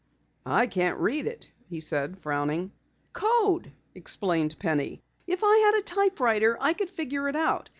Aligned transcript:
"I 0.47 0.65
can't 0.65 0.99
read 0.99 1.27
it," 1.27 1.51
he 1.69 1.79
said, 1.79 2.17
frowning. 2.17 2.71
"Code," 3.13 3.71
explained 3.93 4.57
Penny. 4.57 5.03
"If 5.27 5.43
I 5.43 5.57
had 5.59 5.75
a 5.79 5.83
typewriter 5.83 6.57
I 6.59 6.73
could 6.73 6.89
figure 6.89 7.29
it 7.29 7.35
out. 7.35 7.69